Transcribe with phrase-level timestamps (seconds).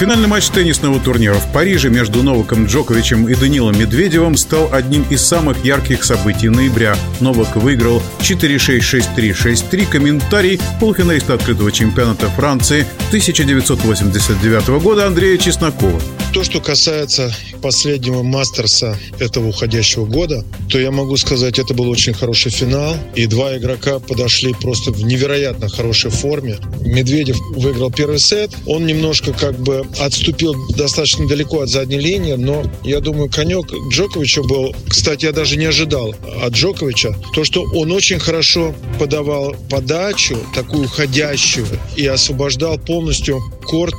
[0.00, 5.22] Финальный матч теннисного турнира в Париже между Новаком Джоковичем и Данилом Медведевым стал одним из
[5.22, 6.96] самых ярких событий ноября.
[7.20, 9.90] Новак выиграл 4-6-6-3-6-3.
[9.90, 16.00] Комментарий полуфиналиста открытого чемпионата Франции 1989 года Андрея Чеснокова.
[16.32, 22.14] То, что касается последнего мастерса этого уходящего года, то я могу сказать, это был очень
[22.14, 22.96] хороший финал.
[23.16, 26.56] И два игрока подошли просто в невероятно хорошей форме.
[26.80, 28.52] Медведев выиграл первый сет.
[28.64, 34.42] Он немножко как бы отступил достаточно далеко от задней линии, но я думаю, конек Джоковича
[34.42, 34.74] был...
[34.88, 40.88] Кстати, я даже не ожидал от Джоковича то, что он очень хорошо подавал подачу, такую
[40.88, 43.94] ходящую, и освобождал полностью корт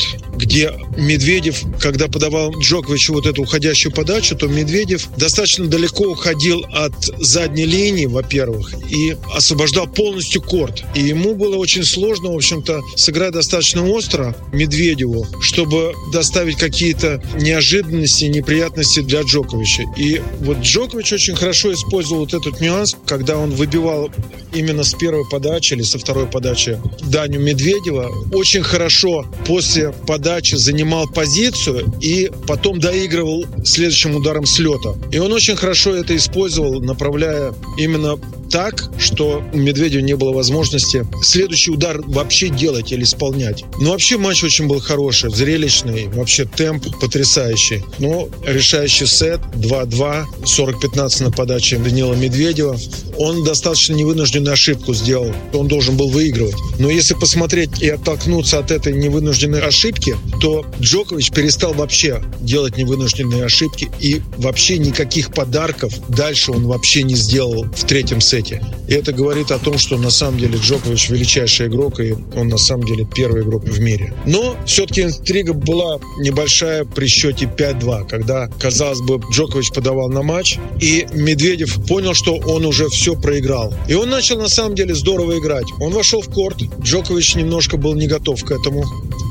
[0.51, 6.93] где Медведев, когда подавал Джоковичу вот эту уходящую подачу, то Медведев достаточно далеко уходил от
[7.19, 10.84] задней линии, во-первых, и освобождал полностью корт.
[10.93, 18.26] И ему было очень сложно, в общем-то, сыграть достаточно остро Медведеву, чтобы доставить какие-то неожиданности,
[18.26, 19.83] неприятности для Джоковича.
[19.98, 24.11] И вот Джокович очень хорошо использовал вот этот нюанс, когда он выбивал
[24.54, 28.11] именно с первой подачи или со второй подачи Даню Медведева.
[28.33, 34.95] Очень хорошо после подачи передаче занимал позицию и потом доигрывал следующим ударом с лета.
[35.11, 38.17] И он очень хорошо это использовал, направляя именно
[38.52, 43.63] так, что у Медведева не было возможности следующий удар вообще делать или исполнять.
[43.80, 47.84] Но вообще матч очень был хороший, зрелищный, вообще темп потрясающий.
[47.99, 52.77] Но решающий сет 2-2, 40-15 на подаче Данила Медведева.
[53.18, 55.34] Он достаточно невынужденную ошибку сделал.
[55.54, 56.55] Он должен был выигрывать.
[56.79, 63.46] Но если посмотреть и оттолкнуться от этой невынужденной ошибки, то Джокович перестал вообще делать невынужденные
[63.46, 68.61] ошибки и вообще никаких подарков дальше он вообще не сделал в третьем сете сете.
[68.88, 72.57] И это говорит о том, что на самом деле Джокович величайший игрок, и он на
[72.57, 74.13] самом деле первый игрок в мире.
[74.25, 80.57] Но все-таки интрига была небольшая при счете 5-2, когда, казалось бы, Джокович подавал на матч,
[80.79, 83.73] и Медведев понял, что он уже все проиграл.
[83.88, 85.66] И он начал на самом деле здорово играть.
[85.79, 88.83] Он вошел в корт, Джокович немножко был не готов к этому.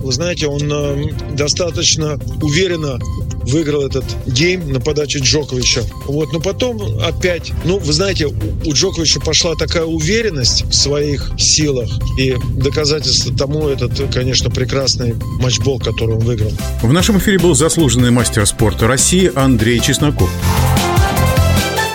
[0.03, 2.99] Вы знаете, он э, достаточно уверенно
[3.45, 5.83] выиграл этот гейм на подаче Джоковича.
[6.07, 11.91] Вот, но потом опять, ну, вы знаете, у Джоковича пошла такая уверенность в своих силах,
[12.19, 16.53] и доказательство тому этот, конечно, прекрасный матчбол, который он выиграл.
[16.83, 20.31] В нашем эфире был заслуженный мастер спорта России Андрей Чесноков.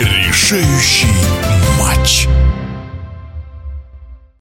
[0.00, 1.06] Решающий
[1.78, 2.28] матч.